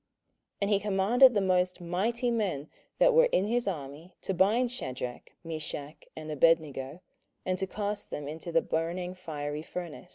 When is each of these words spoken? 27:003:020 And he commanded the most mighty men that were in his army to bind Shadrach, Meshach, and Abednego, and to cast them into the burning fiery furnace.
27:003:020 0.61 0.61
And 0.63 0.69
he 0.71 0.79
commanded 0.79 1.33
the 1.35 1.41
most 1.41 1.79
mighty 1.79 2.31
men 2.31 2.71
that 2.97 3.13
were 3.13 3.25
in 3.25 3.45
his 3.45 3.67
army 3.67 4.15
to 4.23 4.33
bind 4.33 4.71
Shadrach, 4.71 5.31
Meshach, 5.43 6.05
and 6.15 6.31
Abednego, 6.31 7.01
and 7.45 7.55
to 7.59 7.67
cast 7.67 8.09
them 8.09 8.27
into 8.27 8.51
the 8.51 8.63
burning 8.63 9.13
fiery 9.13 9.61
furnace. 9.61 10.09